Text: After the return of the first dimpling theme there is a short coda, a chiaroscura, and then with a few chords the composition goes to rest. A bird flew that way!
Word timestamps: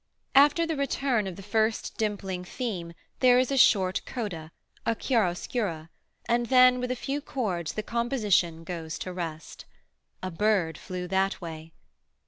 After 0.33 0.65
the 0.65 0.75
return 0.75 1.27
of 1.27 1.35
the 1.35 1.43
first 1.43 1.95
dimpling 1.97 2.43
theme 2.43 2.93
there 3.19 3.37
is 3.37 3.51
a 3.51 3.55
short 3.55 4.01
coda, 4.03 4.51
a 4.83 4.95
chiaroscura, 4.95 5.89
and 6.27 6.47
then 6.47 6.79
with 6.79 6.89
a 6.89 6.95
few 6.95 7.21
chords 7.21 7.73
the 7.73 7.83
composition 7.83 8.63
goes 8.63 8.97
to 8.97 9.13
rest. 9.13 9.65
A 10.23 10.31
bird 10.31 10.75
flew 10.79 11.07
that 11.09 11.39
way! 11.39 11.73